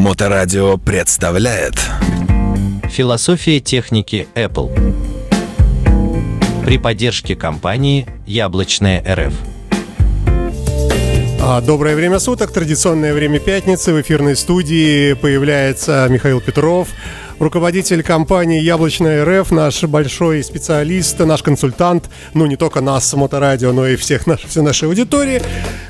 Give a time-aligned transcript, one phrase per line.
[0.00, 1.74] Моторадио представляет
[2.88, 4.94] Философия техники Apple
[6.64, 9.34] при поддержке компании «Яблочная РФ».
[11.42, 13.92] А, Доброе время суток, традиционное время пятницы.
[13.92, 16.88] В эфирной студии появляется Михаил Петров,
[17.40, 23.72] руководитель компании «Яблочная РФ», наш большой специалист, наш консультант, ну не только нас с Моторадио,
[23.72, 25.42] но и всех наш, всей нашей аудитории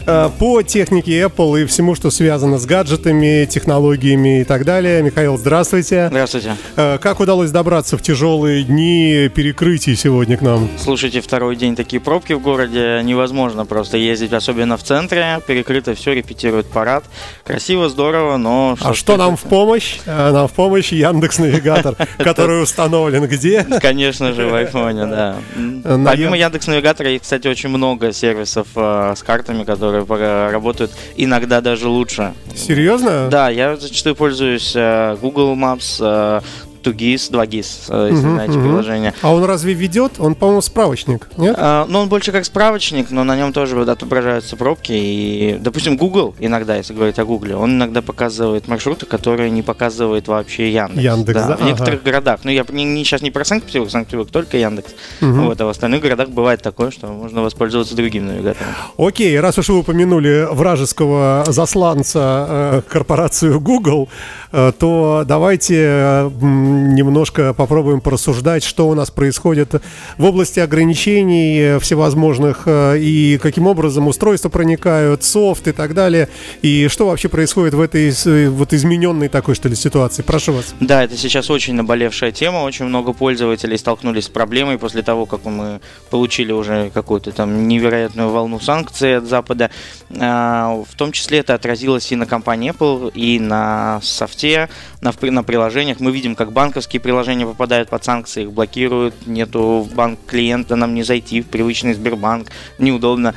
[0.06, 5.02] э, по технике Apple и всему, что связано с гаджетами, технологиями и так далее.
[5.02, 6.06] Михаил, здравствуйте.
[6.08, 6.54] Здравствуйте.
[6.76, 10.68] Э, Как удалось добраться в тяжелые дни перекрытий сегодня к нам?
[10.78, 13.00] Слушайте, второй день такие пробки в городе.
[13.02, 15.40] Невозможно просто ездить, особенно в центре.
[15.46, 17.02] Перекрыто все, репетирует парад.
[17.44, 18.76] Красиво, здорово, но...
[18.80, 19.98] А что нам в помощь?
[20.06, 23.64] Э, Нам в помощь Яндекс Навигатор, который установлен где?
[23.80, 25.36] Конечно же, в айфоне, да.
[25.56, 30.04] На Помимо Ян- Яндекс Навигатора есть, кстати, очень много сервисов э, с картами, которые
[30.50, 32.34] работают иногда даже лучше.
[32.54, 33.28] Серьезно?
[33.30, 36.40] Да, я зачастую пользуюсь э, Google Maps, э,
[36.82, 38.62] 2GIS, 2GIS, э, если Мгм, знаете мгм.
[38.62, 39.14] приложение.
[39.22, 40.12] А он разве ведет?
[40.18, 41.54] Он, по-моему, справочник, нет?
[41.58, 44.92] А, ну, он больше как справочник, но на нем тоже отображаются пробки.
[44.92, 50.28] И, допустим, Google иногда, если говорить о Google, он иногда показывает маршруты, которые не показывает
[50.28, 51.00] вообще Яндекс.
[51.02, 51.56] Яндекс, да?
[51.56, 52.10] В некоторых Ага.
[52.10, 52.40] городах.
[52.44, 54.92] Ну, я не, не- сейчас не про Санкт-Петербург, Санкт-Петербург только Яндекс.
[55.20, 55.46] Мгм.
[55.46, 58.72] Вот, а в остальных городах бывает такое, что можно воспользоваться другим навигатором.
[58.98, 64.08] Окей, раз уж вы упомянули вражеского засланца э, корпорацию Google,
[64.52, 66.30] э, то давайте
[66.70, 69.80] немножко попробуем порассуждать, что у нас происходит
[70.18, 76.28] в области ограничений всевозможных э, и каким образом устройства проникают, софт и так далее,
[76.62, 78.10] и что вообще происходит в этой
[78.48, 80.22] вот измененной такой, что ли, ситуации.
[80.22, 80.74] Прошу вас.
[80.80, 82.58] Да, это сейчас очень наболевшая тема.
[82.58, 88.30] Очень много пользователей столкнулись с проблемой после того, как мы получили уже какую-то там невероятную
[88.30, 89.70] волну санкций от Запада.
[90.18, 94.68] А, В том числе это отразилось и на компании Apple, и на софте,
[95.00, 96.00] на, на приложениях.
[96.00, 100.94] Мы видим, как банковские приложения попадают под санкции, их блокируют, нету в банк клиента, нам
[100.94, 102.48] не зайти в привычный Сбербанк,
[102.78, 103.34] неудобно.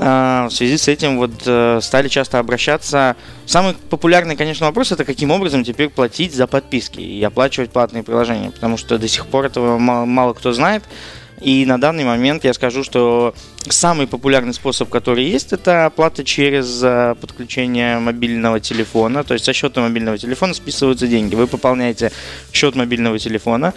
[0.00, 3.14] А, В связи с этим вот э, стали часто обращаться.
[3.44, 8.50] Самый популярный, конечно, вопрос это каким образом теперь платить за подписки и оплачивать платные приложения,
[8.50, 10.82] потому что до сих пор этого ма- мало кто знает.
[11.40, 13.34] И на данный момент я скажу, что
[13.68, 19.22] самый популярный способ, который есть, это оплата через э, подключение мобильного телефона.
[19.22, 21.34] То есть со счета мобильного телефона списываются деньги.
[21.34, 22.10] Вы пополняете
[22.52, 23.74] счет мобильного телефона,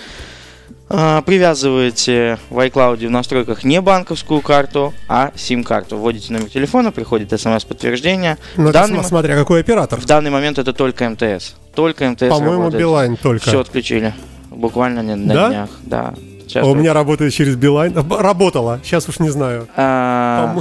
[0.91, 5.97] а, Привязываете в iCloud в настройках не банковскую карту, а сим-карту.
[5.97, 8.37] Вводите номер телефона, приходит смс-подтверждение.
[8.55, 9.99] Ну, В это данный, см- мо- смотря какой оператор.
[9.99, 11.55] в данный момент это только МТС.
[11.75, 12.69] Только МТС По-моему.
[12.71, 13.45] Билайн только.
[13.47, 14.13] Все отключили.
[14.49, 15.49] Буквально на Да?
[15.49, 15.69] днях.
[15.83, 16.13] Да.
[16.49, 17.93] Сейчас А у меня работает через Билайн.
[18.09, 19.67] Работала, сейчас уж не знаю.
[19.75, 20.57] А,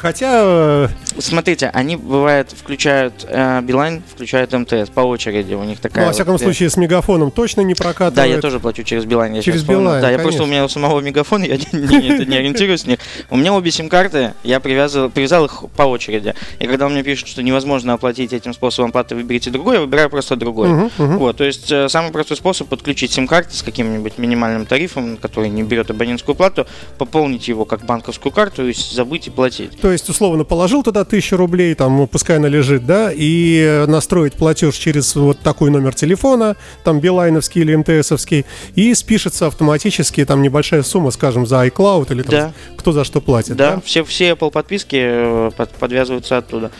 [0.00, 0.88] Хотя э,
[1.18, 5.54] Смотрите, они бывает включают э, Билайн, включают МТС по очереди.
[5.54, 6.04] У них такая.
[6.04, 8.14] Ну, во всяком э, случае, с мегафоном точно не прокатывает.
[8.14, 9.42] Да, я тоже плачу через Билайн.
[9.42, 9.64] Через.
[9.64, 12.98] Билайн, Да, я просто у меня у самого мегафона, я не, ориентируюсь в них.
[13.30, 16.34] У меня обе сим-карты, я привязал, их по очереди.
[16.58, 20.36] И когда мне пишут, что невозможно оплатить этим способом оплаты, выберите другой, я выбираю просто
[20.36, 20.90] другой.
[20.98, 25.90] Вот, то есть самый простой способ подключить сим-карты с каким-нибудь минимальным тарифом, который не берет
[25.90, 26.66] абонентскую плату,
[26.98, 29.80] пополнить его как банковскую карту и забыть и платить.
[29.80, 34.74] То есть, условно, положил туда тысячу рублей, там, пускай она лежит, да, и настроить платеж
[34.76, 38.44] через вот такой номер телефона, там, билайновский или МТСовский,
[38.74, 42.52] и спишется автоматически, там, небольшая сумма, скажем, за iCloud или там, Да.
[42.76, 46.70] кто за что платит, Да, все, все Apple подписки э, под- подвязываются оттуда.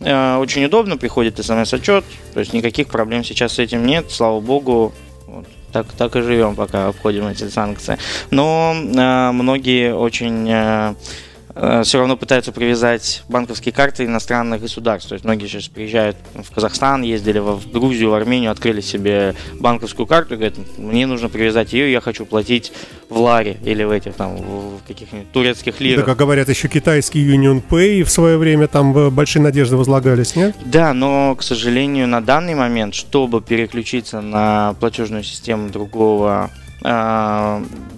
[0.00, 4.92] Э, Очень удобно, приходит смс-отчет, то есть никаких проблем сейчас с этим нет, слава богу.
[5.72, 7.98] Так, так и живем, пока обходим эти санкции.
[8.30, 10.96] Но э, многие очень
[11.84, 15.08] все равно пытаются привязать банковские карты иностранных государств.
[15.08, 20.06] То есть многие сейчас приезжают в Казахстан, ездили в Грузию, в Армению, открыли себе банковскую
[20.06, 22.72] карту и говорят, мне нужно привязать ее, я хочу платить
[23.08, 26.04] в ларе или в этих там в каких-нибудь турецких Да, лирах.
[26.06, 30.56] как говорят, еще китайский Union Pay в свое время там э, большие надежды возлагались, нет?
[30.64, 36.50] Да, но, к сожалению, на данный момент, чтобы переключиться на платежную систему другого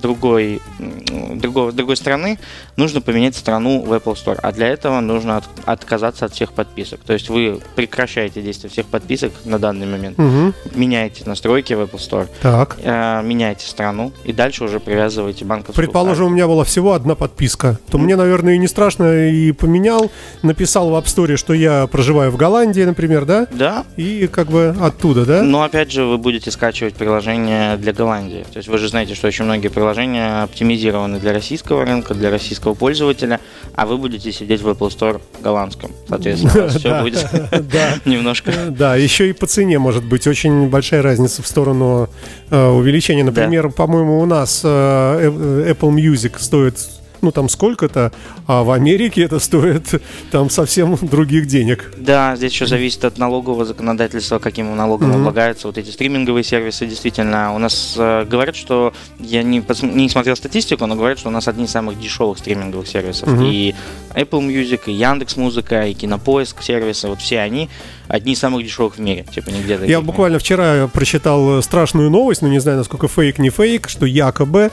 [0.02, 2.38] другой, м, другого, другой страны,
[2.76, 4.38] нужно поменять страну в Apple Store.
[4.42, 7.00] А для этого нужно от- отказаться от всех подписок.
[7.06, 10.52] То есть вы прекращаете действие всех подписок на данный момент, Угу.
[10.75, 12.76] меняете настройки в Apple Store, Так.
[12.82, 17.78] э, меняете страну и дальше уже привязываете банковскую Предположим, у меня была всего одна подписка,
[17.90, 20.10] то мне, наверное, и не страшно, и поменял,
[20.42, 23.46] написал в App Store, что я проживаю в Голландии, например, да?
[23.46, 23.56] карту.
[23.58, 25.42] Да, И как бы оттуда, да?
[25.42, 28.44] Но опять же вы будете скачивать приложение для Голландии.
[28.52, 32.74] То есть вы же знаете, что очень многие приложения оптимизированы для российского рынка, для российского
[32.74, 33.38] пользователя,
[33.76, 35.92] а вы будете сидеть в Apple Store голландском.
[36.08, 37.24] Соответственно, все будет
[38.04, 38.52] немножко...
[38.70, 42.10] Да, еще и по цене может быть очень большая разница в сторону
[42.50, 43.22] э, увеличения.
[43.22, 46.76] Например, по-моему, у нас э, Apple Music стоит
[47.24, 48.12] ну там сколько-то,
[48.46, 50.00] а в Америке это стоит
[50.30, 51.92] там совсем других денег.
[51.96, 55.20] Да, здесь еще зависит от налогового законодательства, каким налогом mm-hmm.
[55.20, 56.86] облагаются вот эти стриминговые сервисы.
[56.86, 61.32] Действительно, у нас э, говорят, что я не, не смотрел статистику, но говорят, что у
[61.32, 63.28] нас одни из самых дешевых стриминговых сервисов.
[63.28, 63.50] Mm-hmm.
[63.50, 63.74] И
[64.14, 67.68] Apple Music, и Яндекс Музыка, и Кинопоиск сервисы, вот все они
[68.08, 69.24] одни из самых дешевых в мире.
[69.32, 73.88] Типа нигде Я буквально вчера прочитал страшную новость, но не знаю, насколько фейк, не фейк,
[73.88, 74.70] что якобы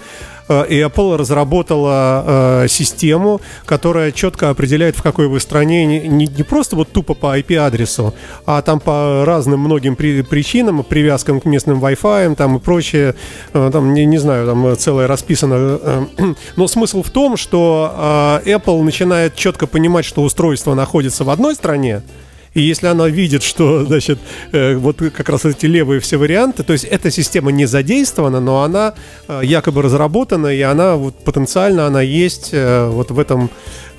[0.51, 6.75] Э, Apple разработала э, систему, которая четко определяет, в какой вы стране, не, не просто
[6.75, 8.13] вот тупо по IP-адресу,
[8.45, 13.15] а там по разным многим при, причинам, привязкам к местным Wi-Fi там и прочее,
[13.53, 15.55] э, там, не, не знаю, там целое расписано.
[15.57, 16.05] Э,
[16.55, 21.55] но смысл в том, что э, Apple начинает четко понимать, что устройство находится в одной
[21.55, 22.01] стране,
[22.53, 24.19] и если она видит, что, значит,
[24.51, 28.63] э, вот как раз эти левые все варианты, то есть эта система не задействована, но
[28.63, 28.93] она
[29.27, 33.49] э, якобы разработана, и она вот потенциально она есть э, вот в этом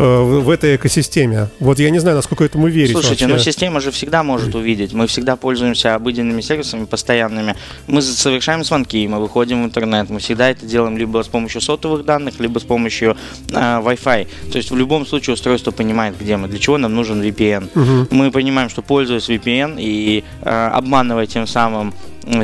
[0.02, 1.48] в этой экосистеме.
[1.60, 2.92] Вот я не знаю, насколько этому верить.
[2.92, 3.36] Слушайте, вообще.
[3.36, 4.92] ну система же всегда может увидеть.
[4.92, 7.54] Мы всегда пользуемся обыденными сервисами постоянными.
[7.86, 10.10] Мы совершаем звонки, мы выходим в интернет.
[10.10, 13.16] Мы всегда это делаем либо с помощью сотовых данных, либо с помощью
[13.50, 14.28] э, Wi-Fi.
[14.50, 17.70] То есть в любом случае устройство понимает, где мы, для чего нам нужен VPN.
[17.74, 18.14] Угу.
[18.14, 21.94] Мы понимаем, что пользуясь VPN и э, обманывая тем самым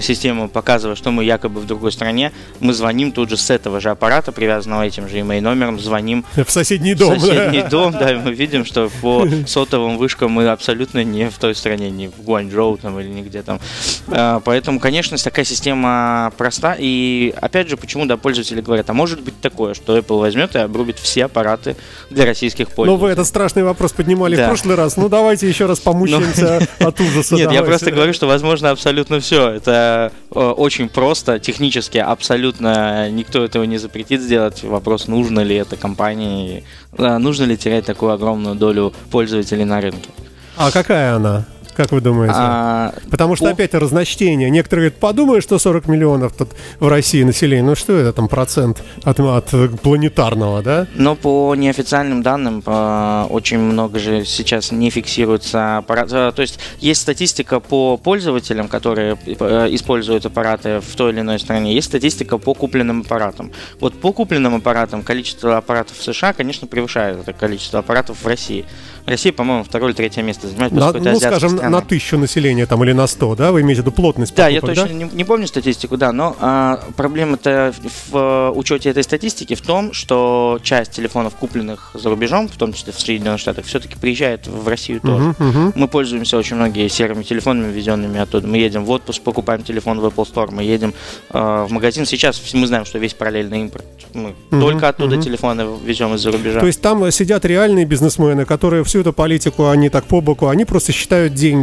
[0.00, 3.90] систему, показывая, что мы якобы в другой стране, мы звоним тут же с этого же
[3.90, 7.14] аппарата, привязанного этим же email номером, звоним в соседний дом.
[7.14, 11.38] В соседний дом, да, и мы видим, что по сотовым вышкам мы абсолютно не в
[11.38, 13.60] той стране, не в Гуанчжоу там или нигде там.
[14.08, 16.76] А, поэтому, конечно, такая система проста.
[16.78, 20.58] И опять же, почему да, пользователи говорят, а может быть такое, что Apple возьмет и
[20.58, 21.76] обрубит все аппараты
[22.10, 23.00] для российских пользователей.
[23.00, 24.46] Ну, вы этот страшный вопрос поднимали да.
[24.46, 24.96] в прошлый раз.
[24.96, 27.34] Ну, давайте еще раз помучаемся ну, от ужаса.
[27.34, 29.50] Нет, я просто говорю, что возможно абсолютно все.
[29.50, 34.64] Это это э, очень просто, технически абсолютно никто этого не запретит сделать.
[34.64, 36.64] Вопрос, нужно ли это компании,
[36.96, 40.10] э, нужно ли терять такую огромную долю пользователей на рынке.
[40.56, 41.44] А какая она?
[41.78, 42.34] Как вы думаете?
[42.36, 43.50] А, Потому что по...
[43.52, 44.50] опять разночтение.
[44.50, 46.48] Некоторые говорят, подумают, что 40 миллионов тут
[46.80, 47.62] в России населения.
[47.62, 50.88] Ну что это там процент от, от планетарного, да?
[50.96, 56.08] Но по неофициальным данным по, очень много же сейчас не фиксируется аппарат.
[56.10, 61.38] Э, то есть есть статистика по пользователям, которые э, используют аппараты в той или иной
[61.38, 61.74] стране.
[61.74, 63.52] Есть статистика по купленным аппаратам.
[63.78, 68.64] Вот по купленным аппаратам количество аппаратов в США, конечно, превышает это количество аппаратов в России.
[69.06, 70.72] Россия, по-моему, второе или третье место занимает.
[70.72, 71.67] Ну, скажем, страна.
[71.68, 73.52] На тысячу населения там или на сто, да?
[73.52, 75.04] Вы имеете в виду плотность Да, покупок, я точно да?
[75.04, 79.92] не, не помню статистику, да, но а, проблема-то в, в учете этой статистики в том,
[79.92, 84.66] что часть телефонов, купленных за рубежом, в том числе в Соединенных Штатах, все-таки приезжает в
[84.68, 85.24] Россию тоже.
[85.24, 85.72] Uh-huh, uh-huh.
[85.74, 88.46] Мы пользуемся очень многие серыми телефонами, ввезенными оттуда.
[88.46, 90.94] Мы едем в отпуск, покупаем телефон в Apple Store, мы едем
[91.30, 92.06] э, в магазин.
[92.06, 93.84] Сейчас мы знаем, что весь параллельный импорт.
[94.14, 95.22] Мы uh-huh, только оттуда uh-huh.
[95.22, 96.60] телефоны везем из-за рубежа.
[96.60, 100.64] То есть там сидят реальные бизнесмены, которые всю эту политику, они так по боку, они
[100.64, 101.57] просто считают деньги.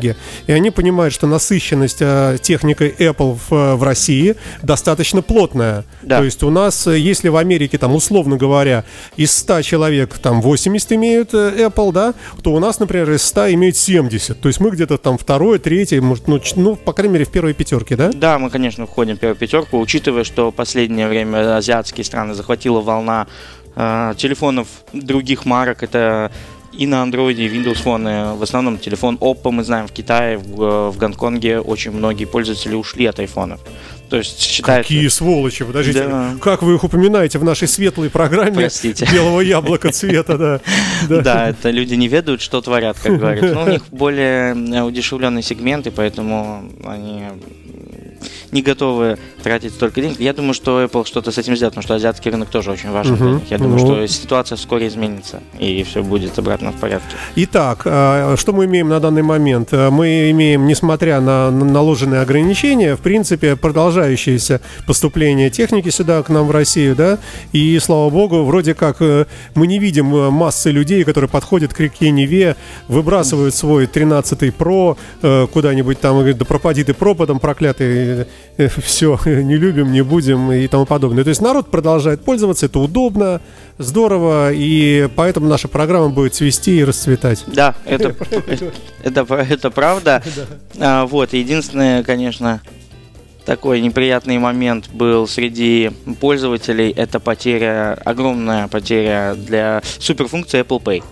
[0.48, 5.86] И они понимают, что насыщенность э, техникой Apple в, в России достаточно плотная.
[6.02, 6.20] Да.
[6.20, 8.84] То есть у нас, э, если в Америке, там, условно говоря,
[9.18, 12.14] из 100 человек там 80 имеют э, Apple, да,
[12.44, 14.40] то у нас, например, из 100 имеют 70.
[14.40, 17.54] То есть мы где-то там второе, третье, может, ну, ну, по крайней мере, в первой
[17.54, 18.12] пятерке, да?
[18.14, 23.28] Да, мы, конечно, входим в первую пятерку, учитывая, что последнее время азиатские страны захватила волна
[23.76, 25.84] телефонов других марок.
[25.84, 26.32] Это
[26.78, 28.36] и на Android, и Windows Phone.
[28.36, 33.06] В основном телефон Oppo, мы знаем, в Китае, в, в Гонконге очень многие пользователи ушли
[33.06, 33.60] от айфонов.
[34.10, 34.84] То есть считается...
[34.84, 36.08] Какие сволочи, подождите.
[36.08, 36.36] Да.
[36.42, 39.08] Как вы их упоминаете в нашей светлой программе Простите.
[39.12, 40.62] белого яблока цвета, да.
[41.10, 41.22] Да.
[41.22, 43.54] да, это люди не ведают, что творят, как говорят.
[43.54, 47.24] Но у них более удешевленный сегмент, и поэтому они
[48.56, 50.20] не готовы тратить столько денег.
[50.20, 53.16] Я думаю, что Apple что-то с этим сделает, потому что азиатский рынок тоже очень важен
[53.18, 53.52] для них.
[53.52, 54.08] Я думаю, uh-huh.
[54.08, 57.16] что ситуация вскоре изменится, и все будет обратно в порядке.
[57.36, 59.70] Итак, а, что мы имеем на данный момент?
[59.74, 66.48] А, мы имеем, несмотря на наложенные ограничения, в принципе, продолжающееся поступление техники сюда, к нам
[66.48, 67.20] в Россию, да,
[67.52, 71.80] и, слава богу, вроде как э, мы не видим э, массы людей, которые подходят к
[71.82, 72.56] реке Неве,
[72.88, 78.28] выбрасывают свой 13 Pro э, куда-нибудь там, и говорят, да пропади ты пропадом, проклятый
[78.84, 81.24] все, не любим, не будем и тому подобное.
[81.24, 83.42] То есть народ продолжает пользоваться, это удобно,
[83.78, 87.44] здорово, и поэтому наша программа будет свести и расцветать.
[87.48, 88.16] Да, это,
[89.04, 90.24] это, это, правда.
[90.78, 92.62] А, вот, единственное, конечно,
[93.46, 96.92] такой неприятный момент был среди пользователей.
[96.92, 101.04] Это потеря, огромная потеря для суперфункции Apple Pay.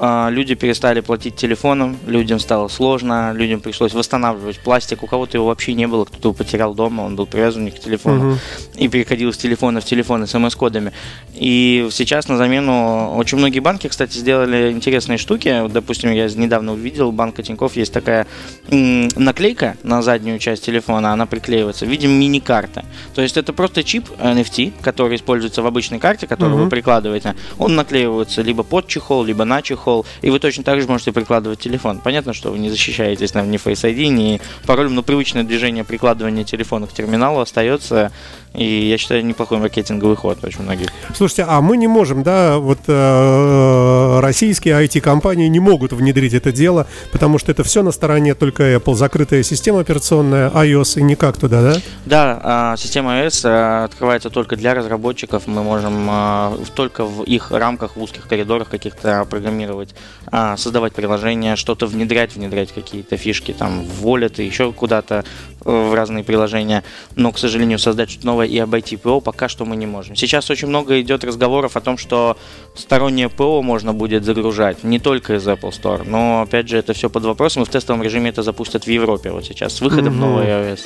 [0.00, 5.02] А, люди перестали платить телефоном, людям стало сложно, людям пришлось восстанавливать пластик.
[5.02, 8.32] У кого-то его вообще не было, кто-то его потерял дома, он был привязан к телефону
[8.32, 8.38] угу.
[8.76, 10.92] и переходил с телефона в телефон смс-кодами.
[11.34, 15.68] И сейчас на замену очень многие банки, кстати, сделали интересные штуки.
[15.68, 18.26] Допустим, я недавно увидел, банка Тинькофф есть такая
[18.70, 22.84] наклейка на заднюю часть телефона, она приклеивается в виде мини-карты.
[23.14, 26.64] То есть это просто чип NFT, который используется в обычной карте, которую угу.
[26.64, 27.34] вы прикладываете.
[27.58, 31.12] Он наклеивается либо под чехол, либо на чехол чехол, и вы точно так же можете
[31.12, 31.98] прикладывать телефон.
[31.98, 36.44] Понятно, что вы не защищаетесь там ни Face ID, ни паролем, но привычное движение прикладывания
[36.44, 38.12] телефона к терминалу остается,
[38.54, 40.88] и я считаю, неплохой маркетинговый ход очень многих.
[41.14, 46.86] Слушайте, а мы не можем, да, вот э, российские IT-компании не могут внедрить это дело,
[47.12, 51.62] потому что это все на стороне только Apple, закрытая система операционная, iOS и никак туда,
[51.62, 51.80] да?
[52.06, 57.50] Да, э, система iOS э, открывается только для разработчиков, мы можем э, только в их
[57.50, 59.94] рамках, в узких коридорах каких-то программировать,
[60.32, 65.24] э, создавать приложения, что-то внедрять, внедрять какие-то фишки там в Wallet и еще куда-то
[65.60, 66.84] в разные приложения,
[67.16, 70.16] но, к сожалению, создать что-то новое и обойти ПО пока что мы не можем.
[70.16, 72.36] Сейчас очень много идет разговоров о том, что
[72.74, 77.10] стороннее ПО можно будет загружать не только из Apple Store, но, опять же, это все
[77.10, 80.18] под вопросом, и в тестовом режиме это запустят в Европе вот сейчас с выходом mm-hmm.
[80.18, 80.80] новой iOS.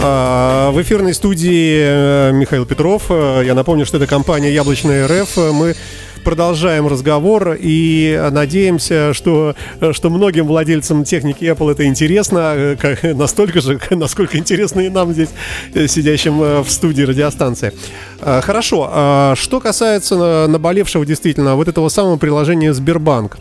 [0.00, 3.06] А, в эфирной студии э, Михаил Петров.
[3.10, 5.36] Э, я напомню, что это компания Яблочная РФ.
[5.52, 5.74] Мы
[6.24, 9.54] продолжаем разговор и надеемся, что,
[9.92, 15.30] что многим владельцам техники Apple это интересно, как, настолько же, насколько интересно и нам здесь,
[15.74, 17.72] э, сидящим э, в студии радиостанции.
[18.20, 23.38] Хорошо, а что касается наболевшего действительно вот этого самого приложения Сбербанк.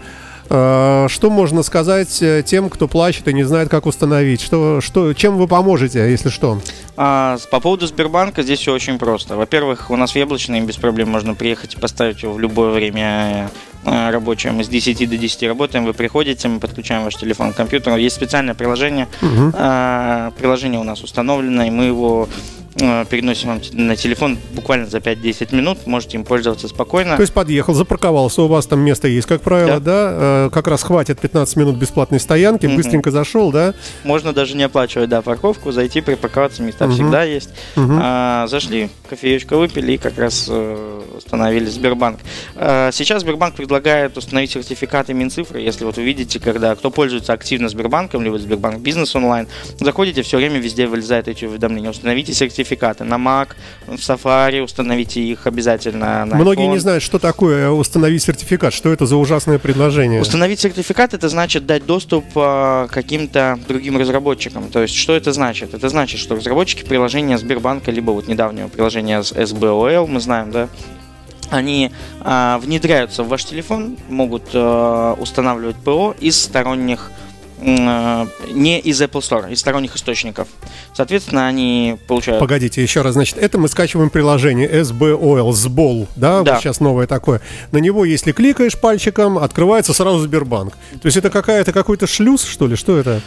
[0.50, 4.42] А, что можно сказать э, тем, кто плачет и не знает, как установить?
[4.42, 6.62] Что, что, чем вы поможете, если что?
[6.96, 9.36] А, по поводу Сбербанка здесь все очень просто.
[9.36, 13.50] Во-первых, у нас в Яблочной без проблем можно приехать и поставить его в любое время
[13.86, 14.54] э, рабочее.
[14.54, 17.98] Мы с 10 до 10 работаем, вы приходите, мы подключаем ваш телефон к компьютеру.
[17.98, 19.08] Есть специальное приложение.
[19.22, 19.52] Угу.
[19.54, 25.00] А, приложение у нас установлено, и мы его Э, переносим вам на телефон буквально за
[25.00, 27.16] 5-10 минут, можете им пользоваться спокойно.
[27.16, 29.80] То есть подъехал, запарковался, у вас там место есть, как правило, да?
[29.80, 30.18] да?
[30.46, 32.76] Э, как раз хватит 15 минут бесплатной стоянки, угу.
[32.76, 33.74] быстренько зашел, да?
[34.04, 36.94] Можно даже не оплачивать, да, парковку, зайти, припарковаться, места угу.
[36.94, 37.50] всегда есть.
[37.76, 37.94] Угу.
[38.00, 42.20] А, зашли, кофеечка выпили и как раз э, установили Сбербанк.
[42.56, 48.24] А, сейчас Сбербанк предлагает установить сертификаты Минцифры, если вот увидите, когда кто пользуется активно Сбербанком,
[48.24, 49.48] либо Сбербанк Бизнес онлайн,
[49.80, 53.50] заходите, все время везде вылезают эти уведомления, установите сертификат сертификаты на Mac,
[53.88, 56.74] в Safari, установите их обязательно на Многие iPhone.
[56.74, 60.22] не знают, что такое установить сертификат, что это за ужасное предложение.
[60.22, 64.70] Установить сертификат это значит дать доступ э, каким-то другим разработчикам.
[64.70, 65.74] То есть, что это значит?
[65.74, 70.68] Это значит, что разработчики приложения Сбербанка, либо вот недавнего приложения SBOL, мы знаем, да,
[71.50, 71.92] они
[72.24, 77.27] э, внедряются в ваш телефон, могут э, устанавливать ПО из сторонних Э,
[77.60, 80.48] не из Apple Store, из сторонних источников.
[80.94, 82.40] Соответственно, они получают...
[82.40, 86.54] Погодите, еще раз, значит, это мы скачиваем приложение SBOL, SBOL, да, да.
[86.54, 87.42] Вот сейчас новое такое.
[87.72, 90.74] На него, если кликаешь пальчиком, открывается сразу Сбербанк.
[91.02, 93.22] То есть это какая-то какой-то шлюз, что ли, что это?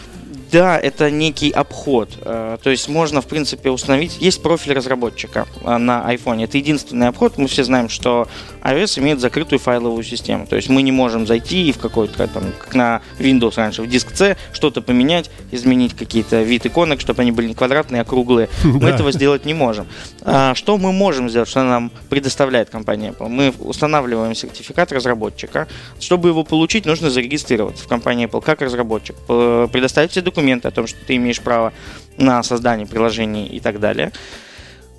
[0.53, 2.11] Да, это некий обход.
[2.23, 4.19] Э, то есть можно, в принципе, установить...
[4.21, 6.43] Есть профиль разработчика э, на iPhone.
[6.43, 7.39] Это единственный обход.
[7.39, 8.27] Мы все знаем, что
[8.63, 10.47] iOS имеет закрытую файловую систему.
[10.47, 13.87] То есть мы не можем зайти и в какой-то, там, как на Windows раньше, в
[13.87, 18.49] диск C, что-то поменять, изменить какие-то вид иконок, чтобы они были не квадратные, а круглые.
[18.65, 19.87] Мы этого сделать не можем.
[20.23, 23.29] А что мы можем сделать, что нам предоставляет компания Apple?
[23.29, 25.69] Мы устанавливаем сертификат разработчика.
[26.01, 29.17] Чтобы его получить, нужно зарегистрироваться в компании Apple как разработчик.
[29.27, 31.73] Предоставить все документы документы о том, что ты имеешь право
[32.17, 34.11] на создание приложений и так далее.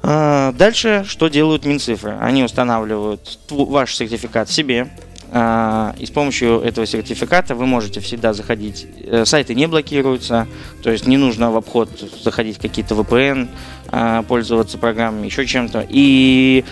[0.03, 2.15] А, дальше, что делают Минцифры?
[2.21, 4.89] Они устанавливают ваш сертификат себе,
[5.31, 8.85] а, и с помощью этого сертификата вы можете всегда заходить.
[9.03, 10.47] Э, сайты не блокируются,
[10.83, 11.89] то есть не нужно в обход
[12.23, 13.47] заходить какие-то VPN,
[13.87, 15.85] а, пользоваться программами, еще чем-то.
[15.89, 16.63] И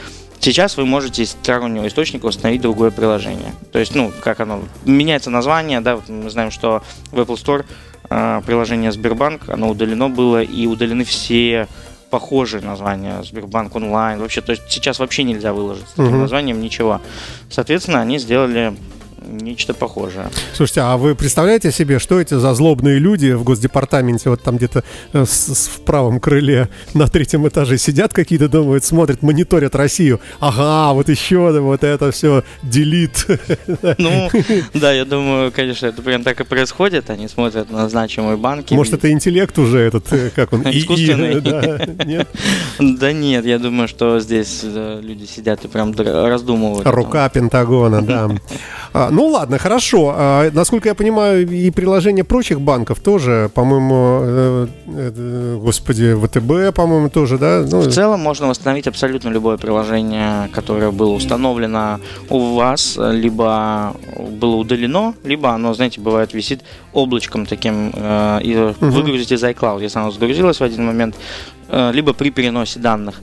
[0.41, 3.53] Сейчас вы можете из стороннего источника установить другое приложение.
[3.73, 7.65] То есть, ну, как оно, меняется название, да, мы знаем, что в Apple Store
[8.07, 11.67] приложение Сбербанк, оно удалено было, и удалены все
[12.09, 14.19] похожие названия Сбербанк онлайн.
[14.19, 16.21] Вообще, то есть сейчас вообще нельзя выложить с таким uh-huh.
[16.21, 17.01] названием ничего.
[17.49, 18.73] Соответственно, они сделали
[19.29, 20.29] нечто похожее.
[20.53, 24.83] Слушайте, а вы представляете себе, что эти за злобные люди в Госдепартаменте, вот там где-то
[25.13, 30.19] э, в правом крыле на третьем этаже сидят какие-то, думают, смотрят, мониторят Россию.
[30.39, 33.25] Ага, вот еще вот это все делит.
[33.97, 34.29] Ну,
[34.73, 37.09] да, я думаю, конечно, это прям так и происходит.
[37.09, 38.73] Они смотрят на значимые банки.
[38.73, 40.61] Может, это интеллект уже этот, э, как он?
[40.61, 41.41] Искусственный.
[42.79, 43.45] да, Нет?
[43.45, 46.87] Я думаю, что здесь э, люди сидят и прям раздумывают.
[46.87, 48.29] Рука Пентагона, да.
[49.19, 50.13] Ну ладно, хорошо.
[50.15, 57.09] А, насколько я понимаю, и приложения прочих банков тоже, по-моему, э, э, господи, ВТБ, по-моему,
[57.09, 57.65] тоже, да?
[57.69, 61.99] Ну, В целом можно восстановить абсолютно любое приложение, которое было установлено
[62.29, 63.93] у вас, либо
[64.39, 66.61] было удалено, либо оно, знаете, бывает висит
[66.93, 71.15] облачком таким, э, и выгрузить из iCloud, если оно загрузилось в один момент,
[71.67, 73.21] э, либо при переносе данных.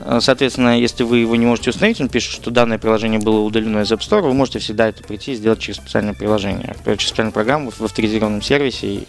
[0.00, 3.80] Э, Соответственно, если вы его не можете установить, он пишет, что данное приложение было удалено
[3.80, 7.32] из App Store, вы можете всегда это прийти и сделать через специальное приложение, через специальную
[7.32, 9.04] программу в авторизированном сервисе,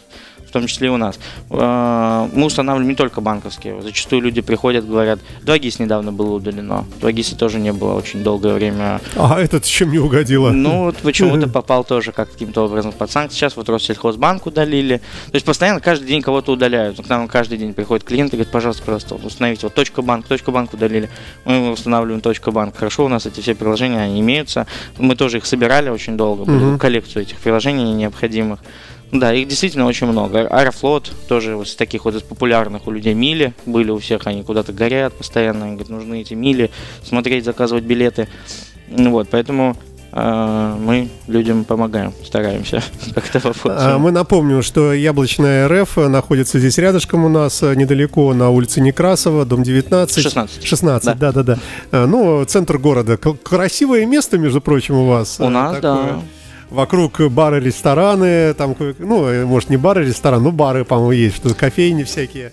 [0.59, 1.19] том числе и у нас.
[1.49, 3.81] Э, Мы устанавливаем не только банковские.
[3.81, 6.85] Зачастую люди приходят, говорят, 2GIS недавно было удалено.
[7.01, 8.99] 2GIS тоже не было очень долгое время.
[9.15, 10.51] А этот чем не угодило?
[10.51, 13.37] Ну, вот почему-то попал тоже как каким-то образом под санкции.
[13.37, 14.97] Сейчас вот Россельхозбанк удалили.
[14.97, 16.97] То есть постоянно каждый день кого-то удаляют.
[17.05, 20.51] К нам каждый день приходит клиент и говорит, пожалуйста, просто установите вот точка банк, точка
[20.51, 21.09] банк удалили.
[21.45, 22.75] Мы устанавливаем точка банк.
[22.75, 24.67] Хорошо, у нас эти все приложения, они имеются.
[24.97, 26.79] Мы тоже их собирали очень долго, Мгм.
[26.79, 28.59] коллекцию этих приложений необходимых.
[29.11, 30.47] Да, их действительно очень много.
[30.47, 34.43] Аэрофлот тоже вот из таких вот из популярных у людей мили были у всех, они
[34.43, 36.71] куда-то горят постоянно, они говорят, нужны эти мили,
[37.03, 38.27] смотреть, заказывать билеты.
[38.89, 39.77] Ну Вот, поэтому
[40.11, 42.83] э, мы людям помогаем, стараемся
[43.15, 43.97] как-то А.
[43.97, 49.45] Мы напомним, что Яблочная РФ находится здесь рядышком у нас, э, недалеко на улице Некрасова,
[49.45, 50.21] дом 19.
[50.21, 50.65] 16.
[50.65, 51.57] 16, да, да, да.
[51.91, 53.17] Э, Ну, центр города.
[53.17, 55.37] Красивое место, между прочим, у вас.
[55.39, 56.21] У нас, да.
[56.69, 61.53] Вокруг бары, рестораны, там, ну, э, может, не бары, рестораны, но бары, по-моему, есть, что
[61.53, 62.51] кофейни всякие.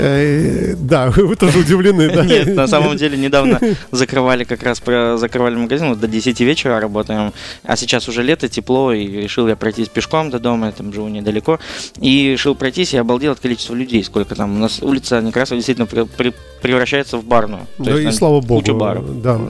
[0.00, 2.24] Э, Да, вы тоже удивлены, да?
[2.24, 3.58] Нет, на самом деле недавно
[3.90, 7.32] закрывали как раз про закрывали магазин, вот до 10 вечера работаем,
[7.64, 11.08] а сейчас уже лето, тепло, и решил я пройтись пешком до дома, я там живу
[11.08, 11.58] недалеко,
[12.00, 14.56] и решил пройтись, и обалдел от количества людей, сколько там.
[14.56, 15.86] У нас улица Некрасова действительно
[16.62, 17.66] превращается в барную.
[17.78, 19.20] Да и слава богу, Куча баров.
[19.22, 19.40] да.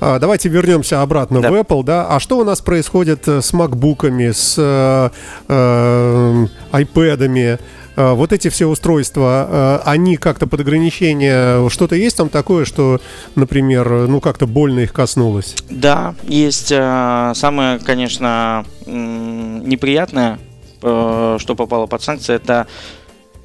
[0.00, 1.50] А, Давайте вернемся обратно Да.
[1.50, 2.06] в Apple, да.
[2.08, 5.10] А что у нас происходит э, с макбуками, с э,
[5.48, 7.58] э, айпэдами?
[7.96, 13.00] Э, Вот эти все устройства, э, они как-то под ограничение, что-то есть там такое, что,
[13.34, 15.56] например, ну как-то больно их коснулось?
[15.68, 20.38] Да, есть э, самое, конечно, неприятное,
[20.82, 22.68] э, что попало под санкции, это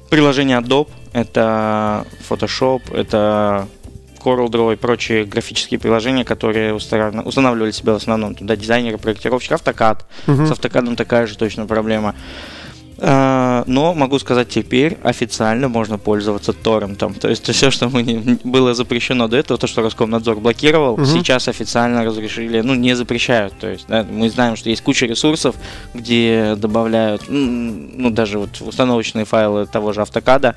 [0.08, 3.66] приложение Adobe, это Photoshop, это
[4.24, 9.98] CorelDRAW и прочие графические приложения, которые устанавливали себя в основном туда дизайнеры, проектировщики, AutoCAD.
[10.26, 10.46] Мгм.
[10.46, 12.14] С автокадом такая же точно проблема.
[12.98, 17.14] А, Но могу сказать, теперь официально можно пользоваться торрентом.
[17.14, 21.04] То есть все, что мы не- было запрещено до этого, то, что Роскомнадзор блокировал, Мгм.
[21.06, 23.52] сейчас официально разрешили, ну, не запрещают.
[23.58, 25.56] То есть да, мы знаем, что есть куча ресурсов,
[25.92, 30.54] где добавляют, ну, даже вот установочные файлы того же автокада,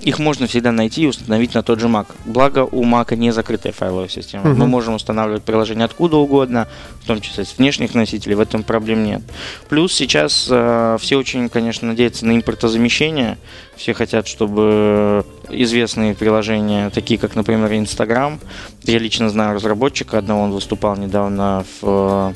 [0.00, 2.06] их можно всегда найти и установить на тот же Mac.
[2.24, 4.50] Благо у Mac не закрытая файловая система.
[4.50, 4.58] Мгм.
[4.58, 6.68] Мы можем устанавливать приложение откуда угодно,
[7.02, 9.22] в том числе с внешних носителей, в этом проблем нет.
[9.68, 13.38] Плюс сейчас э, все очень, конечно, надеются на импортозамещение.
[13.76, 18.40] Все хотят, чтобы известные приложения, такие как, например, Instagram,
[18.84, 22.34] я лично знаю разработчика одного, он выступал недавно в,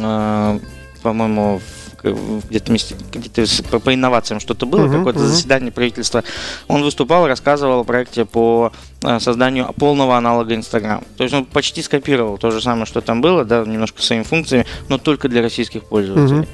[0.00, 0.58] э,
[1.02, 1.60] по-моему,
[2.02, 5.28] где-то, вместе- где-то по, по инновациям что-то было, Мгм, какое-то мгм.
[5.28, 6.24] заседание правительства.
[6.68, 8.72] Он выступал, рассказывал о проекте по
[9.20, 11.02] созданию полного аналога Instagram.
[11.16, 14.66] То есть он почти скопировал то же самое, что там было, да, немножко своими функциями,
[14.88, 16.46] но только для российских пользователей.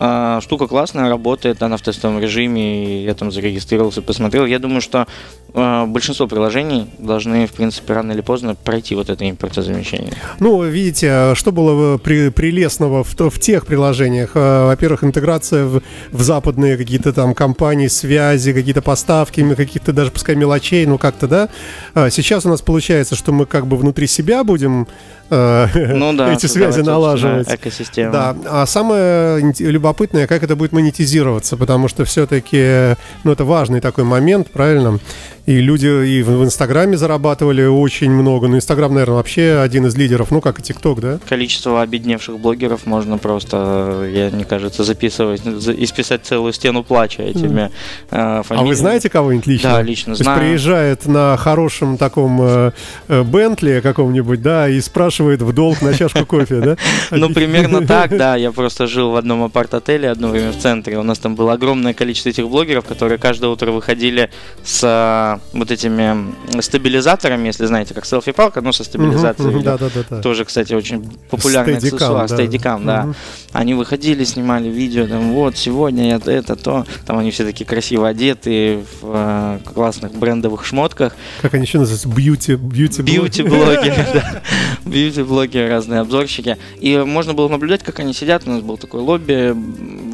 [0.00, 4.46] А, штука классная, работает, она в тестовом режиме, я там зарегистрировался, посмотрел.
[4.46, 5.06] Я думаю, что
[5.54, 10.12] э, большинство приложений должны, в принципе, рано или поздно пройти вот это импортозамещение.
[10.38, 14.32] Ну, видите, что было э, при- прелестного в, в тех приложениях?
[14.34, 15.82] Э, Во-первых, интеграция в,
[16.12, 21.48] в западные какие-то там компании, связи, какие-то поставки, каких-то даже, пускай, мелочей, ну как-то, да?
[21.94, 24.86] А Сейчас у нас получается, что мы как бы внутри себя будем
[25.30, 27.52] э, Ну да, эти связи налаживать.
[27.52, 28.12] Экосистему.
[28.12, 34.04] Да, а самое любопытное, как это будет монетизироваться, потому что все-таки, ну, это важный такой
[34.04, 34.98] момент, правильно?
[35.46, 38.48] И люди и в Инстаграме зарабатывали очень много.
[38.48, 41.18] Ну, Инстаграм, наверное, вообще один из лидеров, ну, как и ТикТок, да?
[41.26, 47.62] Количество обедневших блогеров можно просто, я, мне кажется, записывать, за- исписать целую стену плача этими
[47.62, 47.70] э,
[48.10, 48.68] А фамилиями.
[48.68, 49.70] вы знаете кого-нибудь лично?
[49.70, 50.38] Да, лично То есть знаю.
[50.40, 51.36] приезжает на
[51.78, 52.72] хорошем таком э,
[53.08, 56.76] э, Бентли каком-нибудь, да, и спрашивает в долг на чашку кофе, да?
[57.10, 58.36] Ну, примерно так, да.
[58.36, 60.98] Я просто жил в одном апарт-отеле одно время в центре.
[60.98, 64.30] У нас там было огромное количество этих блогеров, которые каждое утро выходили
[64.64, 69.62] с а, вот этими стабилизаторами, если знаете, как селфи-палка, но со стабилизацией.
[69.62, 70.20] Да, да, да.
[70.20, 73.08] Тоже, кстати, очень популярный аксессуар, стейдикам, да.
[73.52, 76.86] Они выходили, снимали видео, там, вот, сегодня я это, то.
[77.06, 81.16] Там они все такие красиво одеты, в э, классных брендовых шмотках.
[81.40, 82.08] Как они еще называются?
[82.08, 84.42] Бьюти, бьюти, Бьюти-блогеры, да.
[84.84, 86.58] Бьюти-блогеры, разные обзорщики.
[86.80, 88.46] И можно было наблюдать, как они сидят.
[88.46, 89.54] У нас был такой лобби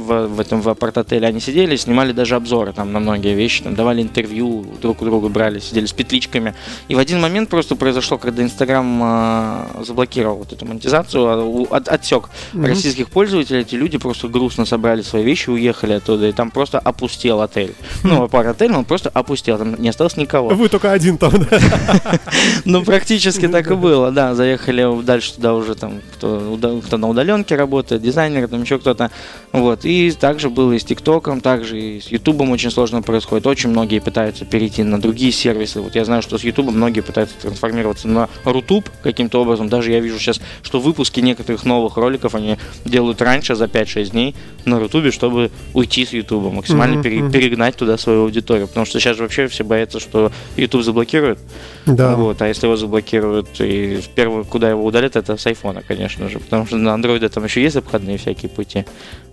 [0.05, 1.27] в, в этом в апарт-отеле.
[1.27, 5.29] Они сидели, снимали даже обзоры там на многие вещи, там давали интервью, друг у друга
[5.29, 6.55] брали, сидели с петличками.
[6.88, 11.25] И в один момент просто произошло, когда Инстаграм а, заблокировал вот эту монетизацию,
[11.71, 12.67] а, от- отсек Мгм.
[12.67, 17.40] российских пользователей, эти люди просто грустно собрали свои вещи, уехали оттуда, и там просто опустел
[17.40, 17.75] отель.
[18.03, 20.51] Ну, апарт-отель, он просто опустел, там не осталось никого.
[20.51, 21.59] Вы только один там, да?
[22.64, 24.35] Ну, практически так и было, да.
[24.35, 26.59] Заехали дальше туда уже там, кто,
[26.97, 29.11] на удаленке работает, дизайнеры, там еще кто-то.
[29.53, 29.85] Вот.
[29.85, 33.46] И также было и с ТикТоком, также и с Ютубом очень сложно происходит.
[33.46, 35.80] Очень многие пытаются перейти на другие сервисы.
[35.80, 39.68] Вот я знаю, что с Ютубом многие пытаются трансформироваться на Рутуб каким-то образом.
[39.68, 44.35] Даже я вижу сейчас, что выпуски некоторых новых роликов они делают раньше, за 5-6 дней
[44.64, 47.30] на Рутубе, чтобы уйти с Ютуба, максимально мгм.
[47.30, 48.68] перегнать туда свою аудиторию.
[48.68, 51.38] Потому что сейчас же вообще все боятся, что Ютуб заблокирует.
[51.87, 52.16] Да.
[52.16, 56.28] Вот, а если его заблокируют, и в первую, куда его удалят, это с айфона, конечно
[56.28, 56.38] же.
[56.38, 58.85] Потому что на андроиде там еще есть обходные всякие пути,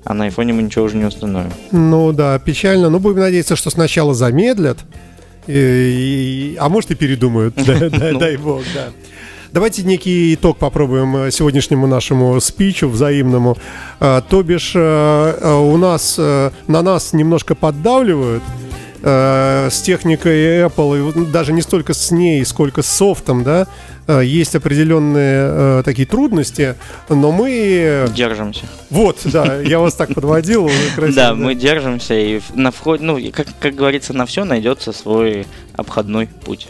[0.04, 1.52] а на айфоне мы ничего уже не установим.
[1.72, 2.90] Ну да, печально.
[2.90, 4.78] Но будем надеяться, что сначала замедлят,
[5.48, 7.56] и- и- а может и передумают.
[7.68, 8.20] Ну.
[8.20, 8.88] Дай бог, да.
[9.54, 13.58] Давайте некий итог попробуем сегодняшнему нашему спичу взаимному.
[14.00, 18.44] А, То бишь, э, у нас, э, на нас немножко поддавливают
[19.04, 23.68] э, с техникой Apple, и даже не столько с ней, сколько с софтом, да,
[24.08, 26.76] есть определенные э, такие трудности,
[27.10, 28.08] но мы...
[28.14, 28.66] Держимся.
[28.90, 30.70] Вот, да, я вас так подводил.
[31.16, 36.68] да, мы держимся, и на входе, ну, как, говорится, на все найдется свой обходной путь.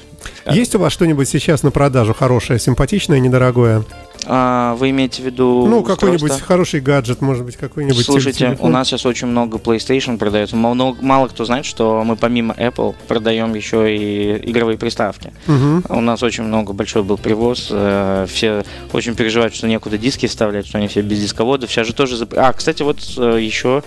[0.50, 3.84] Есть у вас что-нибудь сейчас на продажу хорошее, симпатичное, недорогое?
[4.28, 8.70] А, вы имеете в виду Ну, какой-нибудь хороший гаджет, может быть, какой-нибудь Слушайте, телефон?
[8.70, 10.56] у нас сейчас очень много PlayStation продается.
[10.56, 15.34] Мало, мало кто знает, что мы помимо Apple продаем еще и игровые приставки.
[15.48, 15.86] Мгм.
[15.90, 17.70] У нас очень много, большой был привоз.
[17.72, 21.72] э, Все очень переживают, что некуда диски вставлять, что они все без дисководов.
[21.72, 22.16] Сейчас же тоже...
[22.16, 23.82] зап- А, кстати, вот э, еще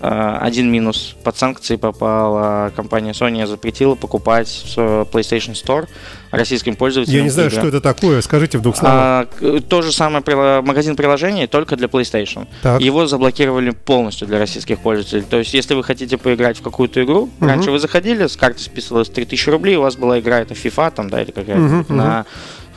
[0.00, 1.14] э, один минус.
[1.22, 5.86] Под санкции попала компания Sony, запретила покупать в PlayStation Store
[6.32, 7.60] российским пользователям Я не знаю, игры.
[7.60, 8.20] что это такое.
[8.20, 8.96] Скажите в двух словах.
[8.98, 10.22] А, к- то же самое
[10.62, 12.46] магазин приложений, только для PlayStation.
[12.62, 12.80] Так.
[12.80, 15.22] Его заблокировали полностью для российских пользователей.
[15.22, 17.48] То есть, если вы хотите поиграть в какую-то игру, Мгм.
[17.48, 21.10] раньше вы заходили, с карты списывалось 3000 рублей, у вас была игра, это FIFA там,
[21.10, 22.24] да, или какая-то Мгм, на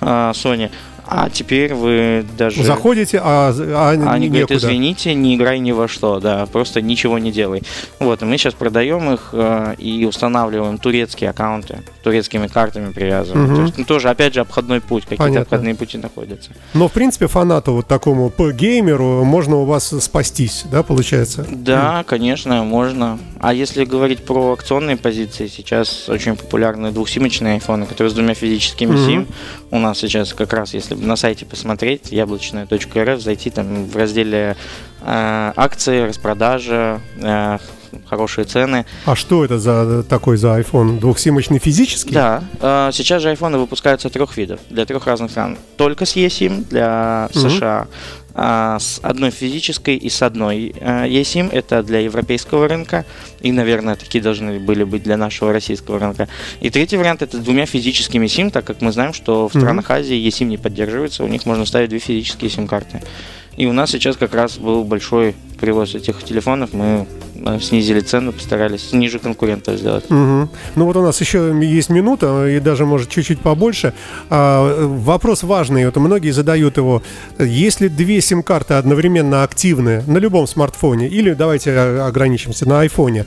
[0.02, 0.70] а, Sony.
[1.12, 2.64] А теперь вы даже...
[2.64, 4.46] Заходите, а, а Они некуда.
[4.46, 7.64] говорят, извините, не играй ни во что, да, просто ничего не делай.
[7.98, 13.46] Вот, и мы сейчас продаем их э, и устанавливаем турецкие аккаунты, турецкими картами привязываем.
[13.48, 13.56] Мгм.
[13.56, 16.52] То есть, ну, тоже, опять же, обходной путь, какие-то обходные пути находятся.
[16.76, 21.44] Но, в принципе, фанату вот такому по геймеру можно у вас спастись, да, получается?
[21.50, 23.18] Да, конечно, можно.
[23.40, 28.92] А если говорить про акционные позиции, сейчас очень популярны двухсимочные айфоны, которые с двумя физическими
[28.92, 29.06] Мгм.
[29.06, 29.28] сим.
[29.72, 34.56] У нас сейчас как раз, если на сайте посмотреть, яблочная.рф, зайти там в разделе
[35.02, 37.58] э, акции, распродажа, э,
[38.08, 38.86] хорошие цены.
[39.06, 41.00] А что это за такой за iPhone?
[41.00, 42.14] Двухсимочный физический?
[42.14, 45.58] Да, э, сейчас же айфоны выпускаются трех видов, для трех разных стран.
[45.78, 47.50] Только с eSIM для Мгм.
[47.50, 47.88] США,
[48.42, 51.50] а, с одной физической и с одной э, eSIM.
[51.52, 53.06] Это для европейского рынка.
[53.42, 56.28] И, наверное, такие должны были быть для нашего российского рынка.
[56.62, 59.62] И третий вариант это с двумя физическими SIM, так как мы знаем, что в Мгм.
[59.62, 63.02] странах Азии eSIM не поддерживается, у них можно ставить две физические SIM-карты.
[63.58, 66.72] И у нас сейчас как раз был большой привоз этих телефонов.
[66.72, 67.08] Мы
[67.62, 70.10] снизили цену, постарались ниже конкурентов сделать.
[70.10, 70.50] Мгм.
[70.76, 73.94] Ну вот у нас еще есть минута, и даже, может, чуть-чуть побольше.
[74.30, 77.02] А, э, вопрос важный, вот многие задают его.
[77.40, 83.26] Если две сим-карты одновременно активны на любом смартфоне, или давайте э, ограничимся на айфоне,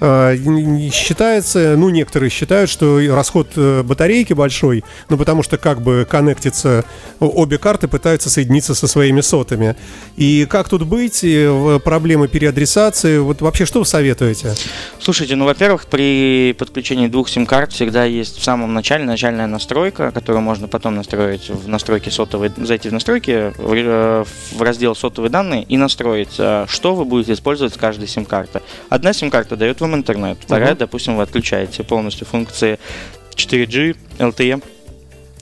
[0.00, 5.80] э, н- считается, ну, некоторые считают, что расход э, батарейки большой, ну, потому что как
[5.82, 6.84] бы коннектиться,
[7.20, 9.76] о- обе карты пытаются соединиться со своими сотами.
[10.16, 11.24] И как тут быть,
[11.84, 14.52] проблемы переадресации, вот вообще что вы советуете?
[14.98, 20.42] Слушайте, ну, во-первых, при подключении двух сим-карт всегда есть в самом начале начальная настройка, которую
[20.42, 25.62] можно потом настроить в настройки сотовой, зайти в настройки, в, э, в раздел сотовые данные
[25.62, 28.60] и настроить, э, что вы будете использовать с каждой сим-карты.
[28.88, 30.78] Одна сим-карта дает вам интернет, вторая, uh-huh.
[30.78, 32.80] допустим, вы отключаете полностью функции
[33.36, 34.64] 4G, LTE,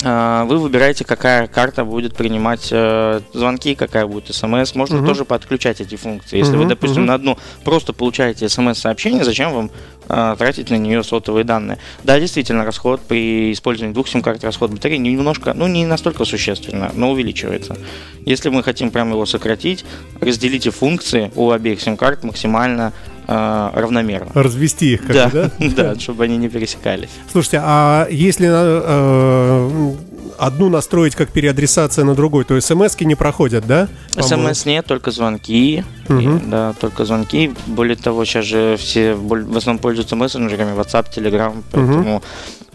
[0.03, 4.75] вы выбираете, какая карта будет принимать э, звонки, какая будет смс.
[4.75, 5.07] Можно угу.
[5.07, 6.38] тоже подключать эти функции.
[6.38, 7.09] Если угу, вы, допустим, угу.
[7.09, 9.71] на одну просто получаете смс-сообщение, зачем вам
[10.09, 11.79] э, тратить на нее сотовые данные?
[12.03, 17.12] Да, действительно, расход при использовании двух сим-карт, расход батареи немножко, ну, не настолько существенно, но
[17.12, 17.77] увеличивается.
[18.25, 19.85] Если мы хотим прямо его сократить,
[20.21, 22.93] разделите функции у обеих сим-карт максимально
[23.27, 24.31] равномерно.
[24.35, 25.51] Развести их, как да, да?
[25.77, 27.11] да, чтобы они не пересекались.
[27.31, 29.95] Слушайте, а если э,
[30.39, 33.89] одну настроить как переадресация на другой, то смс не проходят, да?
[34.19, 35.85] СМС нет, только звонки.
[36.09, 36.19] Угу.
[36.19, 37.53] И, да, только звонки.
[37.67, 42.23] Более того, сейчас же все в основном пользуются мессенджерами, WhatsApp, Telegram, поэтому угу.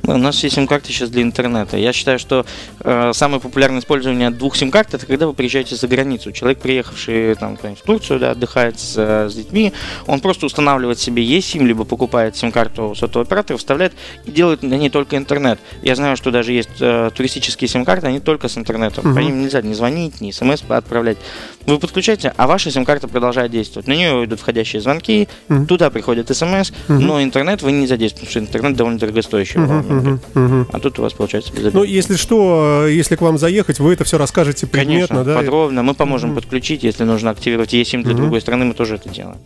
[0.03, 1.75] У нас все сим-карты сейчас для интернета.
[1.77, 2.45] Я считаю, что
[2.79, 6.31] э, самое популярное использование двух сим-карт это когда вы приезжаете за границу.
[6.31, 9.73] Человек, приехавший там, в Турцию, да, отдыхает с, с детьми,
[10.05, 13.93] он просто устанавливает себе eSIM, либо покупает сим-карту сотового оператора, вставляет
[14.25, 15.59] и делает на ней только интернет.
[15.81, 19.05] Я знаю, что даже есть э, туристические сим-карты, они только с интернетом.
[19.05, 19.15] Uh-huh.
[19.15, 21.17] По ним нельзя ни звонить, ни смс отправлять.
[21.65, 23.87] Вы подключаете, а ваша сим-карта продолжает действовать.
[23.87, 25.65] На нее идут входящие звонки, uh-huh.
[25.65, 26.71] туда приходят смс, uh-huh.
[26.87, 29.57] но интернет вы не задействуете, потому что интернет довольно дорогостоящий.
[29.87, 30.67] Uh-huh угу, угу.
[30.71, 34.03] А тут у вас получается без Ну, если что, если к вам заехать, вы это
[34.03, 35.35] все расскажете предметно, Конечно, да?
[35.37, 35.83] подробно.
[35.83, 36.41] Мы поможем угу.
[36.41, 38.21] подключить, если нужно активировать eSIM для угу.
[38.21, 39.37] другой страны, мы тоже это делаем.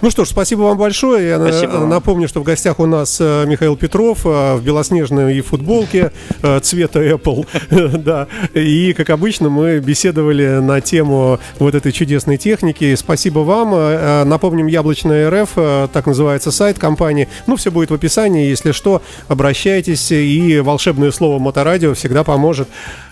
[0.00, 1.28] Ну что ж, спасибо вам большое.
[1.28, 1.90] Я спасибо вам.
[1.90, 7.02] напомню, что в гостях у нас э, Михаил Петров э, в белоснежной футболке э, цвета
[7.02, 7.46] Apple.
[7.98, 8.26] да.
[8.54, 12.94] И, как обычно, мы беседовали на тему вот этой чудесной техники.
[12.94, 14.28] Спасибо вам.
[14.28, 17.28] Напомним, Яблочная РФ, так называется сайт компании.
[17.46, 18.48] Ну, все будет в описании.
[18.48, 20.10] Если что, обращайтесь.
[20.12, 22.68] И волшебное слово Моторадио всегда поможет.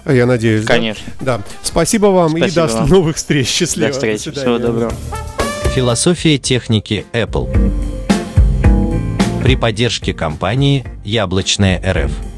[0.07, 0.65] Я надеюсь.
[0.65, 1.05] Конечно.
[1.21, 1.39] Да.
[1.39, 1.45] да.
[1.63, 2.89] Спасибо вам спасибо и до вам.
[2.89, 3.49] новых встреч.
[3.49, 3.89] Счастливо.
[3.89, 4.31] До встречи.
[4.31, 4.93] До Всего доброго.
[5.75, 7.49] Философия техники Apple.
[9.43, 12.38] При поддержке компании Яблочная РФ.